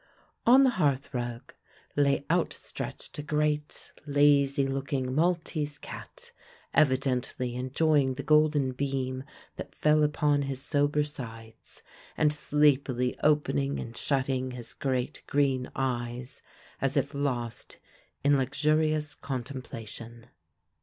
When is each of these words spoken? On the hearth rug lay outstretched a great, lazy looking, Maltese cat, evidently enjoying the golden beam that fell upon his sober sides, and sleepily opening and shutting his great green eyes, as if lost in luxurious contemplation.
On 0.47 0.63
the 0.63 0.71
hearth 0.71 1.13
rug 1.13 1.53
lay 1.95 2.25
outstretched 2.31 3.19
a 3.19 3.21
great, 3.21 3.91
lazy 4.07 4.65
looking, 4.65 5.13
Maltese 5.13 5.77
cat, 5.77 6.31
evidently 6.73 7.55
enjoying 7.55 8.15
the 8.15 8.23
golden 8.23 8.71
beam 8.71 9.23
that 9.57 9.75
fell 9.75 10.01
upon 10.01 10.41
his 10.41 10.59
sober 10.59 11.03
sides, 11.03 11.83
and 12.17 12.33
sleepily 12.33 13.15
opening 13.21 13.79
and 13.79 13.95
shutting 13.95 14.49
his 14.49 14.73
great 14.73 15.21
green 15.27 15.69
eyes, 15.75 16.41
as 16.81 16.97
if 16.97 17.13
lost 17.13 17.77
in 18.23 18.37
luxurious 18.37 19.13
contemplation. 19.13 20.25